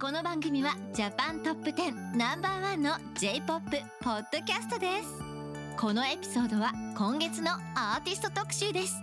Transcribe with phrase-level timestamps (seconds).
[0.00, 3.68] この番組はジャパントップ10ナンバーワンの J-POP
[4.00, 5.08] ポッドキャストです
[5.76, 8.94] このエピソードは今月のアーティスト特集です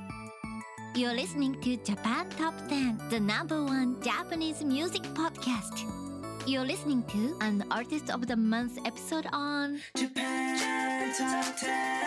[0.96, 5.86] You're listening to Japan Top 10 the number one Japanese music podcast
[6.46, 12.06] You're listening to an Artist of the Month episode on Japan Top 10.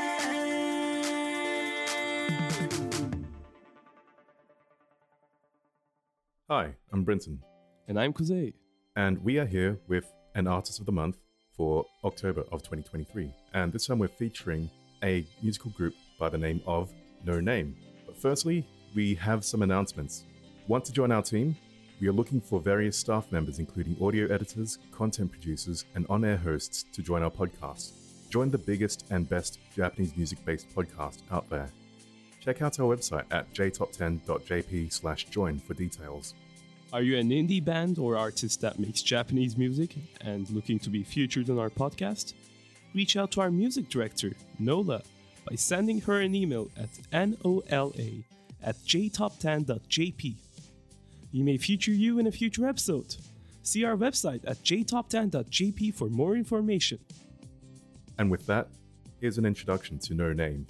[6.49, 7.43] Hi, I'm Brinton,
[7.87, 8.55] And I'm Kuzei.
[8.99, 11.19] And we are here with an Artist of the Month
[11.57, 13.33] for October of 2023.
[13.55, 14.69] And this time we're featuring
[15.05, 16.93] a musical group by the name of
[17.25, 17.77] No Name.
[18.07, 20.25] But firstly, we have some announcements.
[20.67, 21.57] Want to join our team?
[22.01, 26.37] We are looking for various staff members, including audio editors, content producers, and on air
[26.37, 27.93] hosts, to join our podcast.
[28.31, 31.71] Join the biggest and best Japanese music based podcast out there.
[32.41, 36.35] Check out our website at jtop10.jp slash join for details.
[36.91, 41.03] Are you an indie band or artist that makes Japanese music and looking to be
[41.03, 42.33] featured on our podcast?
[42.95, 45.03] Reach out to our music director, Nola,
[45.47, 47.63] by sending her an email at nola
[48.63, 50.35] at jtop10.jp.
[51.35, 53.17] We may feature you in a future episode.
[53.63, 57.01] See our website at jtop10.jp for more information.
[58.19, 58.69] And with that,
[59.21, 60.67] here's an introduction to No Name.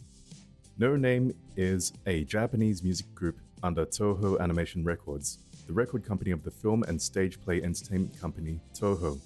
[0.78, 5.38] No Name is a Japanese music group under Toho Animation Records,
[5.69, 9.20] the record company of the film and stage play entertainment company Toho.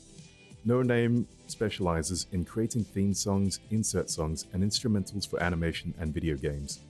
[0.64, 6.36] No Name specializes in creating theme songs, insert songs, and instrumentals for animation and video
[6.36, 6.80] games.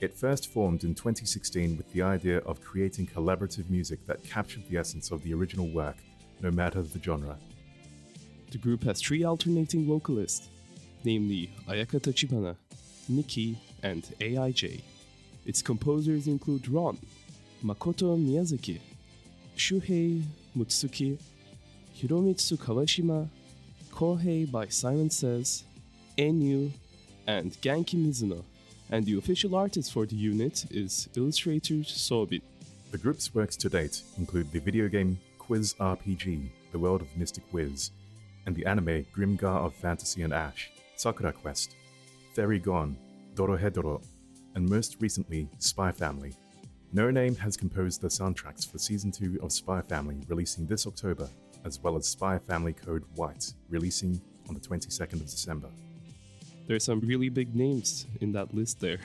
[0.00, 4.76] It first formed in 2016 with the idea of creating collaborative music that captured the
[4.76, 5.96] essence of the original work,
[6.40, 7.38] no matter the genre.
[8.50, 10.48] The group has three alternating vocalists,
[11.04, 12.56] namely Ayaka Tachibana,
[13.08, 14.82] Nikki, and AIJ.
[15.46, 16.98] Its composers include Ron,
[17.64, 18.78] Makoto Miyazaki,
[19.56, 20.22] Shuhei
[20.54, 21.18] Mutsuki,
[21.96, 23.26] Hiromitsu Kawashima,
[23.90, 25.64] Kohei by Simon Says,
[26.18, 26.70] Enyu,
[27.26, 28.44] and Genki Mizuno,
[28.90, 32.42] and the official artist for the unit is illustrator Sobit.
[32.90, 37.44] The group's works to date include the video game Quiz RPG, The World of Mystic
[37.50, 37.92] Wiz,
[38.44, 41.76] and the anime Grimgar of Fantasy and Ash, Sakura Quest,
[42.34, 42.94] Fairy Gone,
[43.34, 44.02] Dorohedoro,
[44.54, 46.34] and most recently, Spy Family.
[46.94, 51.28] No Name has composed the soundtracks for Season 2 of Spy Family, releasing this October,
[51.64, 55.66] as well as Spy Family Code White, releasing on the 22nd of December.
[56.68, 58.98] There's some really big names in that list there.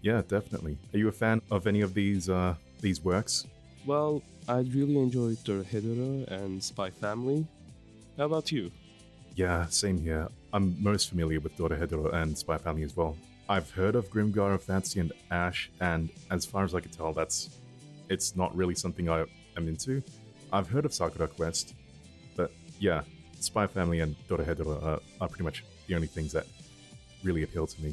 [0.00, 0.78] Yeah, definitely.
[0.94, 3.46] Are you a fan of any of these uh, these works?
[3.84, 7.46] Well, I really enjoyed Dorohedoro and Spy Family.
[8.16, 8.70] How about you?
[9.34, 10.28] Yeah, same here.
[10.54, 13.18] I'm most familiar with Dorohedoro and Spy Family as well.
[13.52, 17.12] I've heard of Grimgar of Fantasy and Ash, and as far as I can tell,
[17.12, 17.50] that's
[18.08, 19.26] it's not really something I
[19.58, 20.02] am into.
[20.50, 21.74] I've heard of Sakura Quest,
[22.34, 23.02] but yeah,
[23.40, 26.46] Spy Family and Dorohedoro are, are pretty much the only things that
[27.22, 27.92] really appeal to me.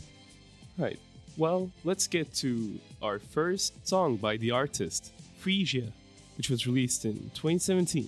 [0.77, 0.97] Right.
[1.35, 5.11] Well, let's get to our first song by the artist,
[5.43, 5.91] Freesia,
[6.37, 8.07] which was released in 2017.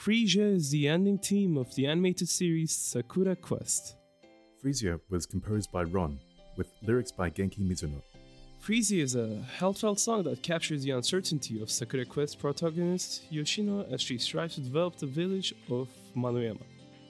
[0.00, 3.96] Freesia is the ending theme of the animated series Sakura Quest.
[4.64, 6.18] Freesia was composed by Ron,
[6.56, 8.00] with lyrics by Genki Mizuno.
[8.64, 14.00] Freesia is a heartfelt song that captures the uncertainty of Sakura Quest protagonist Yoshino as
[14.00, 15.86] she strives to develop the village of
[16.16, 16.64] Manoyama.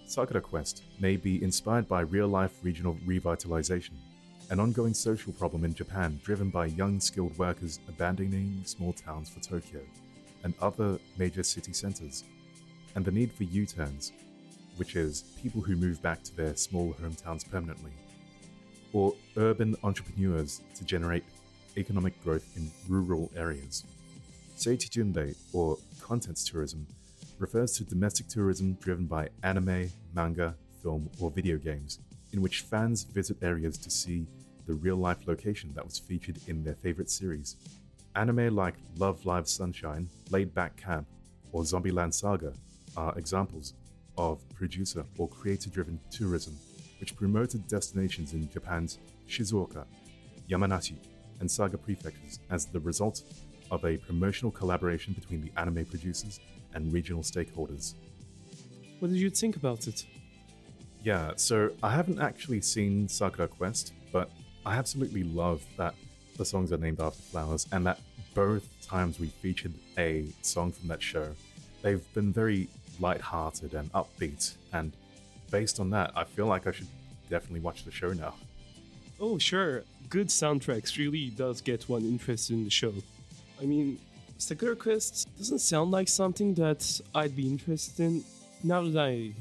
[0.08, 3.94] Sakura Quest may be inspired by real life regional revitalization,
[4.50, 9.38] an ongoing social problem in Japan driven by young skilled workers abandoning small towns for
[9.38, 9.80] Tokyo
[10.42, 12.24] and other major city centers,
[12.94, 14.12] and the need for U turns,
[14.76, 17.92] which is people who move back to their small hometowns permanently,
[18.92, 21.24] or urban entrepreneurs to generate
[21.76, 23.84] economic growth in rural areas.
[24.56, 26.86] Seichi Junrei, or contents tourism,
[27.38, 32.00] refers to domestic tourism driven by anime, manga, film, or video games,
[32.32, 34.26] in which fans visit areas to see
[34.66, 37.56] the real life location that was featured in their favorite series.
[38.16, 41.06] Anime like Love Live Sunshine, Laid Back Camp,
[41.52, 42.52] or Zombieland Saga
[42.96, 43.74] are examples
[44.16, 46.56] of producer or creator driven tourism,
[46.98, 49.84] which promoted destinations in Japan's Shizuoka,
[50.48, 50.96] Yamanashi,
[51.40, 53.22] and Saga prefectures as the result
[53.70, 56.40] of a promotional collaboration between the anime producers
[56.74, 57.94] and regional stakeholders.
[58.98, 60.04] What did you think about it?
[61.02, 64.30] Yeah, so I haven't actually seen Sakura Quest, but
[64.66, 65.94] I absolutely love that
[66.36, 68.00] the songs are named after flowers and that
[68.34, 71.34] both times we featured a song from that show,
[71.82, 72.68] they've been very
[73.00, 74.54] light-hearted and upbeat.
[74.72, 74.92] And
[75.50, 76.88] based on that, I feel like I should
[77.28, 78.34] definitely watch the show now.
[79.20, 79.82] Oh, sure.
[80.08, 82.92] Good soundtracks really does get one interested in the show.
[83.60, 83.98] I mean,
[84.38, 88.24] Sakura Quest doesn't sound like something that I'd be interested in.
[88.62, 89.32] Now that I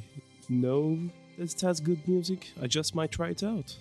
[0.49, 0.99] know
[1.37, 3.75] that it has good music, I just might try it out.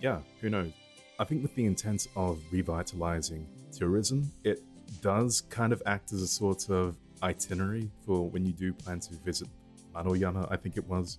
[0.00, 0.72] Yeah, who knows?
[1.18, 4.62] I think with the intent of revitalizing tourism, it
[5.00, 9.14] does kind of act as a sort of itinerary for when you do plan to
[9.14, 9.48] visit
[9.94, 11.18] Manoyama, I think it was.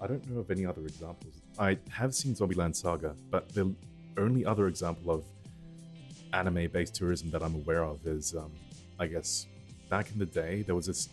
[0.00, 1.34] I don't know of any other examples.
[1.58, 3.74] I have seen Zombieland Saga, but the
[4.16, 5.24] only other example of
[6.32, 8.50] anime based tourism that I'm aware of is, um,
[8.98, 9.46] I guess,
[9.88, 11.08] back in the day, there was this.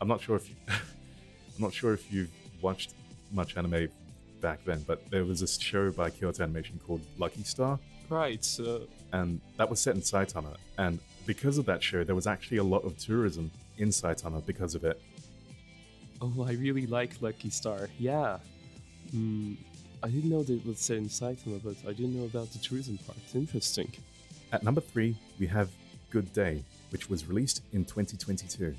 [0.00, 2.94] I'm not sure if you, I'm not sure if you've watched
[3.32, 3.88] much anime
[4.40, 7.78] back then, but there was this show by Kyoto Animation called Lucky Star,
[8.10, 8.80] Right, uh,
[9.12, 10.56] and that was set in Saitama.
[10.78, 14.74] And because of that show, there was actually a lot of tourism in Saitama because
[14.74, 15.00] of it.
[16.20, 17.88] oh, I really like Lucky Star.
[17.98, 18.38] Yeah.
[19.14, 19.56] Mm,
[20.02, 22.58] I didn't know that it was set in Saitama, but I didn't know about the
[22.58, 23.18] tourism part.
[23.34, 23.92] Interesting.
[24.52, 25.70] At number three, we have
[26.10, 28.74] Good Day, which was released in 2022.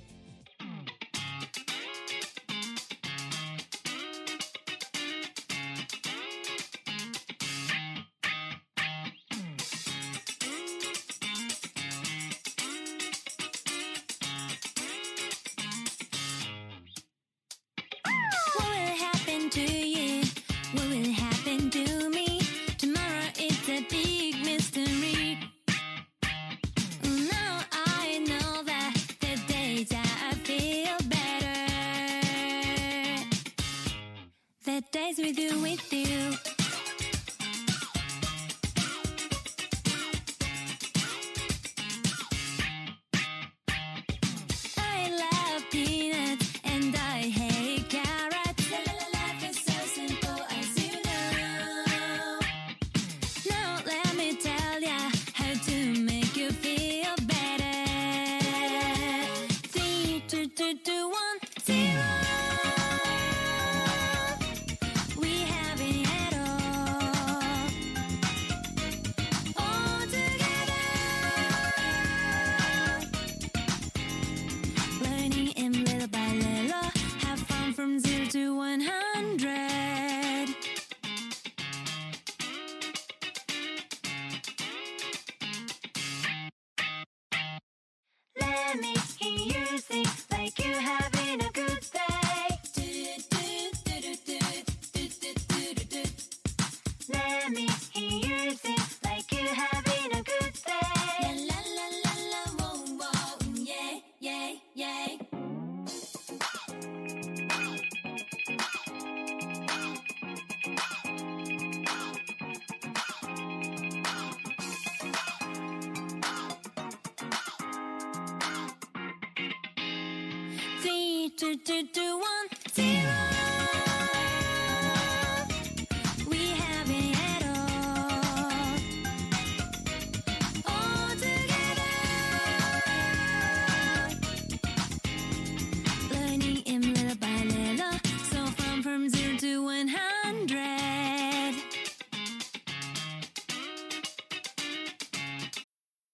[121.42, 123.21] Two, two, two, one, zero.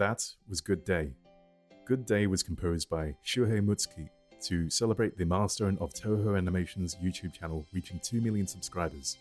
[0.00, 1.12] That was Good Day.
[1.84, 4.08] Good Day was composed by Shuhei Mutsuki
[4.44, 9.18] to celebrate the milestone of Toho Animation's YouTube channel reaching 2 million subscribers.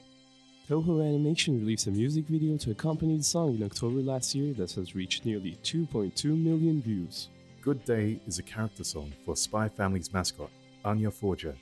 [0.70, 4.72] Toho Animation released a music video to accompany the song in October last year that
[4.72, 7.28] has reached nearly 2.2 million views.
[7.62, 10.50] Good Day is a character song for Spy Family's mascot,
[10.86, 11.58] Anya Forger,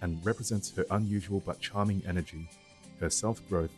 [0.00, 2.48] and represents her unusual but charming energy,
[2.98, 3.76] her self growth,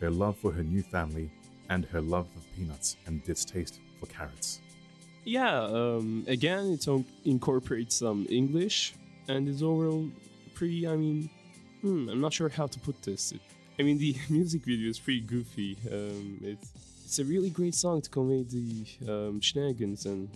[0.00, 1.32] her love for her new family,
[1.68, 4.60] and her love of peanuts and distaste for carrots.
[5.24, 6.86] Yeah, um, again, it
[7.24, 8.94] incorporates some English
[9.28, 10.08] and is overall
[10.54, 10.88] pretty.
[10.88, 11.30] I mean,
[11.82, 13.32] hmm, I'm not sure how to put this.
[13.32, 13.40] It,
[13.78, 15.76] I mean, the music video is pretty goofy.
[15.90, 16.72] Um, it's
[17.04, 20.28] it's a really great song to convey the um, shenanigans and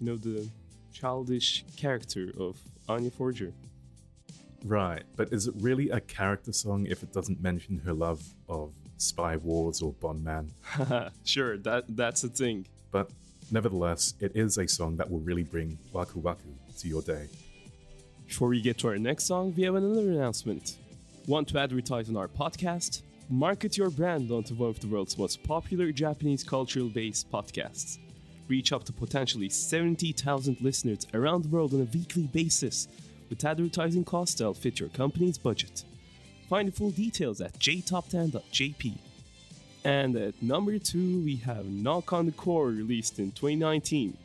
[0.00, 0.48] you know the
[0.92, 2.56] childish character of
[2.88, 3.52] Anya Forger.
[4.64, 8.72] Right, but is it really a character song if it doesn't mention her love of
[8.96, 10.50] Spy Wars or Bond Man?
[11.24, 12.66] sure, that that's a thing.
[12.90, 13.10] But
[13.50, 17.28] nevertheless, it is a song that will really bring Waku Waku to your day.
[18.26, 20.78] Before we get to our next song, we have another announcement.
[21.26, 23.02] Want to advertise on our podcast?
[23.28, 27.98] Market your brand onto one of the world's most popular Japanese cultural based podcasts.
[28.48, 32.86] Reach up to potentially 70,000 listeners around the world on a weekly basis
[33.28, 35.84] with advertising costs that'll fit your company's budget.
[36.48, 38.98] Find the full details at jtop10.jp.
[39.86, 44.16] And at number two, we have Knock on the Core released in 2019.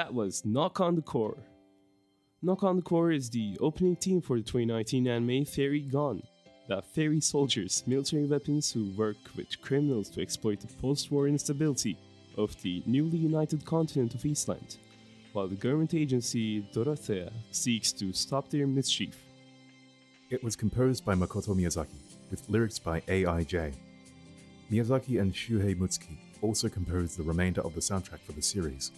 [0.00, 1.36] That was Knock on the Core.
[2.40, 6.22] Knock on the Core is the opening theme for the 2019 anime Fairy Gone.
[6.68, 11.98] The fairy soldiers, military weapons who work with criminals to exploit the post war instability
[12.38, 14.78] of the newly united continent of Eastland,
[15.34, 19.22] while the government agency Dorothea seeks to stop their mischief.
[20.30, 23.74] It was composed by Makoto Miyazaki, with lyrics by AIJ.
[24.72, 28.92] Miyazaki and Shuhei Mutsuki also composed the remainder of the soundtrack for the series.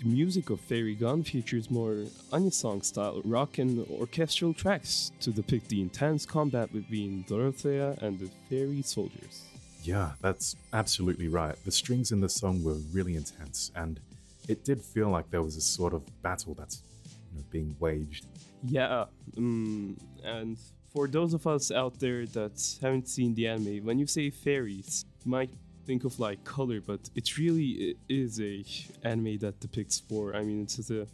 [0.00, 5.68] The music of Fairy Gone features more anisong style rock and orchestral tracks to depict
[5.68, 9.42] the intense combat between Dorothea and the fairy soldiers.
[9.82, 11.54] Yeah, that's absolutely right.
[11.66, 14.00] The strings in the song were really intense, and
[14.48, 16.82] it did feel like there was a sort of battle that's
[17.30, 18.24] you know, being waged.
[18.64, 19.04] Yeah,
[19.36, 20.56] um, and
[20.94, 25.04] for those of us out there that haven't seen the anime, when you say fairies,
[25.26, 25.50] might
[25.86, 28.64] think of like color, but it really is a
[29.04, 30.34] anime that depicts war.
[30.34, 31.06] I mean, it's a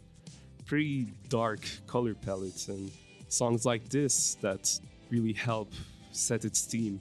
[0.65, 2.91] pretty dark color palette, and
[3.29, 5.73] songs like this that really help
[6.11, 6.99] set its theme.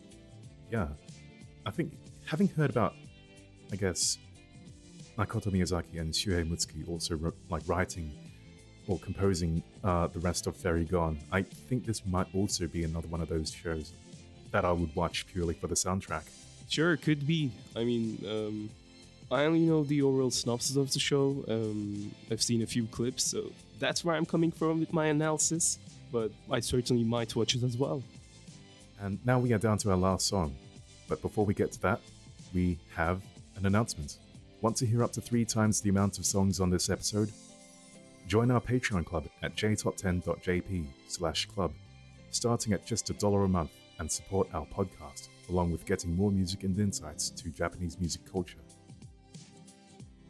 [0.70, 0.88] Yeah,
[1.64, 1.92] I think
[2.24, 2.94] having heard about,
[3.72, 4.18] I guess,
[5.18, 8.12] Makoto Miyazaki and Shuhei Mutsuki also wrote, like writing
[8.86, 13.08] or composing uh, the rest of Fairy Gone, I think this might also be another
[13.08, 13.92] one of those shows
[14.52, 16.22] that I would watch purely for the soundtrack.
[16.68, 17.50] Sure, could be.
[17.74, 18.70] I mean, um,
[19.30, 21.44] I only know the overall synopsis of the show.
[21.48, 25.78] Um, I've seen a few clips, so that's where I'm coming from with my analysis.
[26.12, 28.02] But I certainly might watch it as well.
[29.00, 30.54] And now we are down to our last song.
[31.08, 32.00] But before we get to that,
[32.54, 33.22] we have
[33.56, 34.18] an announcement.
[34.60, 37.30] Want to hear up to three times the amount of songs on this episode?
[38.26, 41.72] Join our Patreon club at jtop10.jp slash club,
[42.30, 46.30] starting at just a dollar a month, and support our podcast along with getting more
[46.30, 48.58] music and insights to Japanese music culture.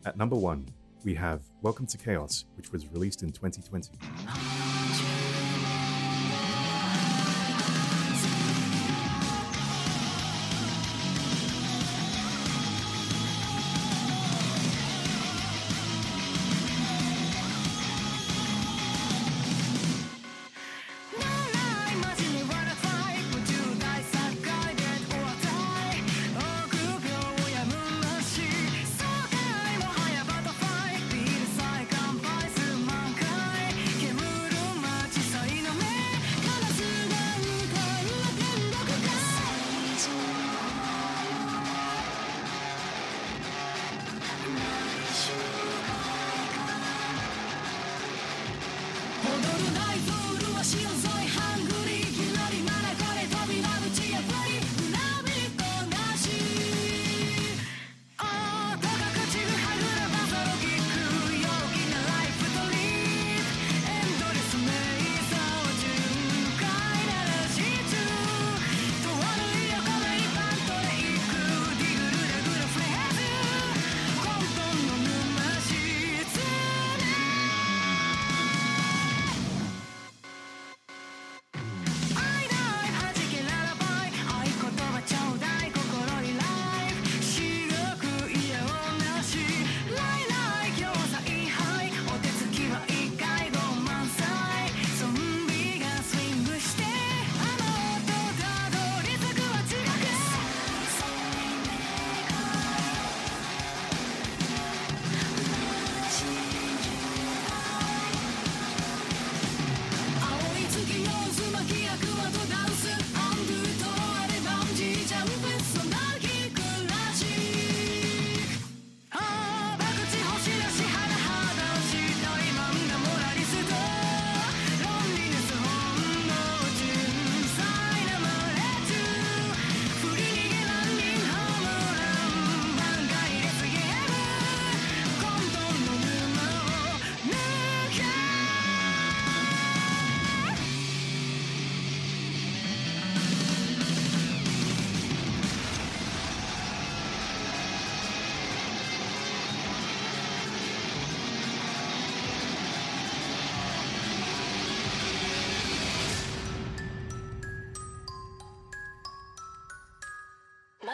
[0.04, 0.66] At number one,
[1.04, 3.90] we have Welcome to Chaos, which was released in 2020.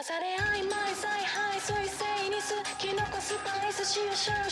[0.02, 4.42] され合い毎際ハ水性にスキノコスパイス塩少々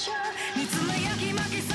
[0.55, 1.69] 煮詰め焼き巻き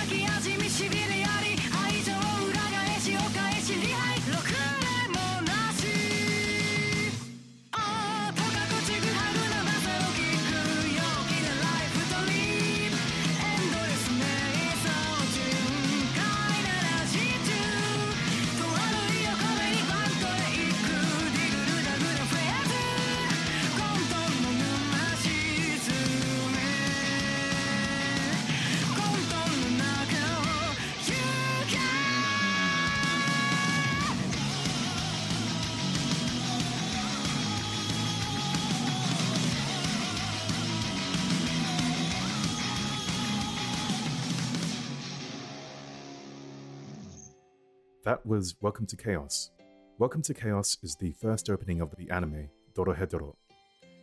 [48.05, 49.49] That was Welcome to Chaos.
[49.97, 53.33] Welcome to Chaos is the first opening of the anime Dorohedoro.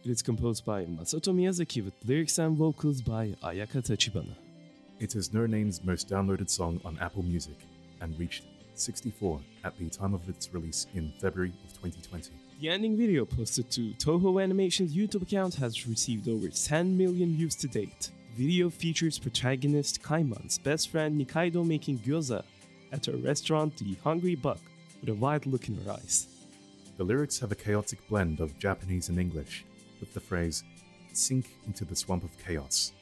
[0.03, 4.35] It is composed by Masato Miyazaki with lyrics and vocals by Ayaka Tachibana.
[4.99, 7.55] It is No Name's most downloaded song on Apple Music
[8.01, 8.43] and reached
[8.75, 12.33] 64 at the time of its release in February of 2020.
[12.61, 17.55] The ending video posted to Toho Animation's YouTube account has received over 10 million views
[17.55, 18.11] to date.
[18.35, 22.43] The video features protagonist Caiman's best friend Nikaido making gyoza
[22.93, 24.61] at her restaurant The Hungry Bug
[25.01, 26.29] with a wide look in her eyes.
[26.97, 29.65] The lyrics have a chaotic blend of Japanese and English,
[29.99, 30.63] with the phrase,
[31.13, 32.93] sink into the swamp of chaos.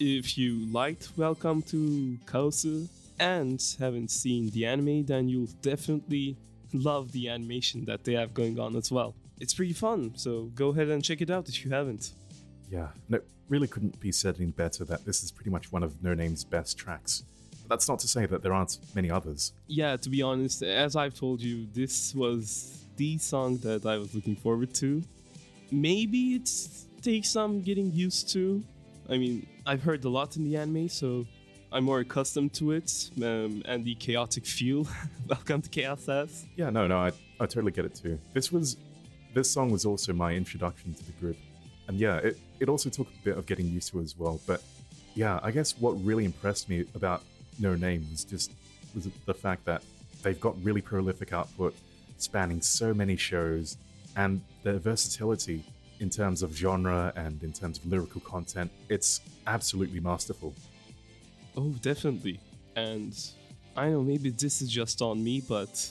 [0.00, 2.88] If you liked Welcome to Kaosu
[3.20, 6.36] and haven't seen the anime, then you'll definitely
[6.72, 9.14] love the animation that they have going on as well.
[9.40, 12.12] It's pretty fun, so go ahead and check it out if you haven't.
[12.70, 16.02] Yeah, no, really couldn't be said any better that this is pretty much one of
[16.02, 17.24] No Name's best tracks.
[17.68, 19.52] That's not to say that there aren't many others.
[19.66, 24.14] Yeah, to be honest, as I've told you, this was the song that I was
[24.14, 25.02] looking forward to.
[25.70, 26.50] Maybe it
[27.02, 28.62] takes some getting used to.
[29.08, 31.26] I mean, I've heard a lot in the anime, so
[31.72, 34.86] I'm more accustomed to it um, and the chaotic feel.
[35.28, 36.46] Welcome to Chaos.
[36.56, 37.08] Yeah, no, no, I,
[37.40, 38.18] I totally get it too.
[38.32, 38.76] This was,
[39.34, 41.36] this song was also my introduction to the group,
[41.88, 44.40] and yeah, it, it also took a bit of getting used to as well.
[44.46, 44.62] But
[45.14, 47.22] yeah, I guess what really impressed me about
[47.58, 48.52] No Name was just
[48.94, 49.82] was the fact that
[50.22, 51.74] they've got really prolific output,
[52.18, 53.76] spanning so many shows,
[54.16, 55.64] and their versatility
[56.00, 58.70] in terms of genre and in terms of lyrical content.
[58.88, 60.54] It's absolutely masterful.
[61.56, 62.40] Oh, definitely.
[62.76, 63.16] And
[63.76, 65.90] I know maybe this is just on me, but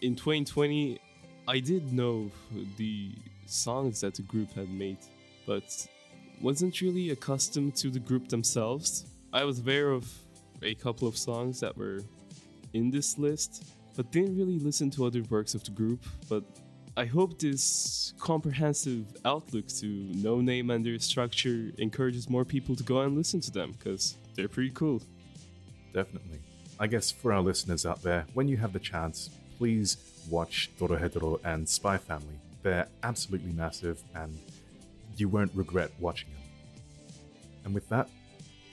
[0.00, 1.00] in 2020,
[1.48, 2.30] I did know
[2.76, 3.12] the
[3.46, 4.98] songs that the group had made,
[5.46, 5.86] but
[6.40, 9.06] wasn't really accustomed to the group themselves.
[9.32, 10.08] I was aware of
[10.62, 12.00] a couple of songs that were
[12.72, 16.02] in this list, but didn't really listen to other works of the group.
[16.28, 16.44] But
[16.96, 22.82] I hope this comprehensive outlook to No Name and their structure encourages more people to
[22.82, 25.00] go and listen to them because they're pretty cool.
[25.92, 26.40] Definitely.
[26.78, 29.96] I guess for our listeners out there, when you have the chance, please
[30.28, 32.38] watch Dorohedoro and Spy Family.
[32.62, 34.38] They're absolutely massive and
[35.16, 36.42] you won't regret watching them.
[37.64, 38.08] And with that,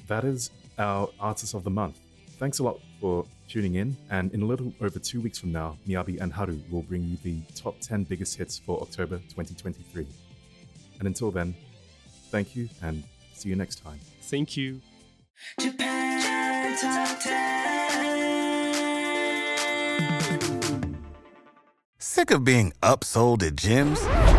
[0.09, 1.97] that is our Artist of the Month.
[2.39, 5.77] Thanks a lot for tuning in, and in a little over two weeks from now,
[5.87, 10.05] Miyabi and Haru will bring you the top 10 biggest hits for October 2023.
[10.99, 11.55] And until then,
[12.29, 13.99] thank you and see you next time.
[14.23, 14.81] Thank you.
[15.59, 17.49] Japan Top 10.
[21.99, 24.38] Sick of being upsold at gyms?